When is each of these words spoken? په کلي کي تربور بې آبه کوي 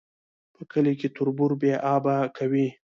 په 0.53 0.61
کلي 0.71 0.93
کي 0.99 1.07
تربور 1.15 1.51
بې 1.61 1.73
آبه 1.93 2.15
کوي 2.37 2.67